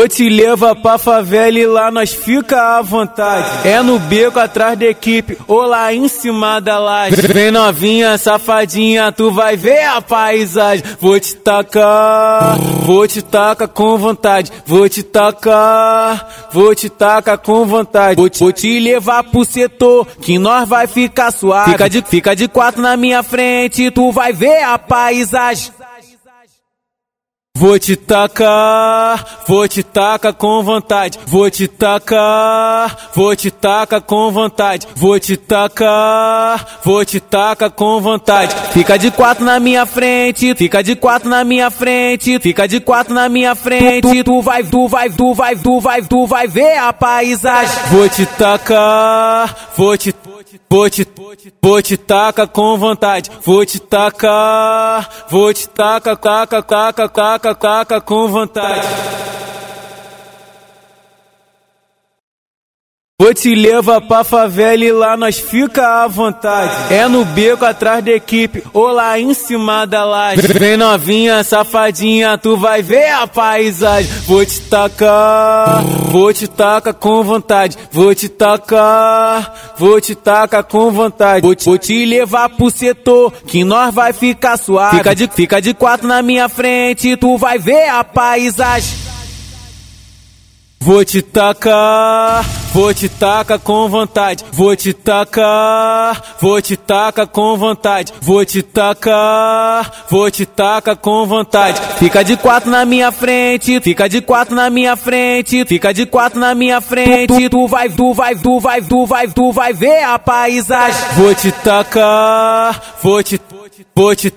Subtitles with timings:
[0.00, 3.68] Vou te levar pra favela e lá nós fica à vontade.
[3.68, 7.16] É no beco atrás da equipe ou lá em cima da laje.
[7.16, 10.82] Vem novinha, safadinha, tu vai ver a paisagem.
[10.98, 14.50] Vou te tacar, vou te tacar com vontade.
[14.64, 18.16] Vou te tacar, vou te tacar com vontade.
[18.16, 21.72] Vou te, vou te levar pro setor que nós vai ficar suave.
[21.72, 25.72] Fica de, fica de quatro na minha frente, tu vai ver a paisagem.
[27.60, 31.18] Vou te tacar, vou te tacar com vontade.
[31.26, 34.88] Vou te tacar, vou te tacar com vontade.
[34.96, 38.56] Vou te tacar, vou te tacar com vontade.
[38.72, 43.12] Fica de quatro na minha frente, fica de quatro na minha frente, fica de quatro
[43.12, 44.24] na minha frente.
[44.24, 47.76] Tu vai, tu vai, tu vai, tu vai, tu vai ver a paisagem.
[47.90, 50.14] Vou te tacar, vou te
[50.68, 51.06] Vou te,
[51.62, 58.00] vou te tacar com vontade, vou te tacar, vou te tacar, taca, taca, taca, taca
[58.00, 58.86] com vontade.
[63.20, 66.94] Vou te levar pra favela e lá nós fica à vontade.
[66.94, 70.40] É no beco atrás da equipe ou lá em cima da laje.
[70.58, 74.10] Vem novinha, safadinha, tu vai ver a paisagem.
[74.26, 77.76] Vou te tacar, vou te tacar com vontade.
[77.92, 81.42] Vou te tacar, vou te tacar com vontade.
[81.42, 84.96] Vou te, vou te levar pro setor que nós vai ficar suave.
[84.96, 89.09] Fica de, fica de quatro na minha frente, tu vai ver a paisagem.
[90.82, 92.42] Vou te tacar,
[92.72, 94.42] vou te tacar com vontade.
[94.50, 98.14] Vou te tacar, vou te tacar com vontade.
[98.22, 101.78] Vou te tacar, vou te tacar com vontade.
[101.98, 106.40] Fica de quatro na minha frente, fica de quatro na minha frente, fica de quatro
[106.40, 107.50] na minha frente.
[107.50, 110.98] Tu vai, tu vai, tu vai, tu vai, tu vai ver a paisagem.
[111.14, 113.38] Vou te tacar, vou te
[113.94, 114.32] Vou te,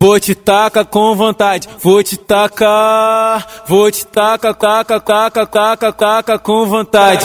[0.00, 1.68] vou te tacar com vontade.
[1.80, 7.24] Vou te tacar, vou te tacar, taca, taca, taca, taca com vontade.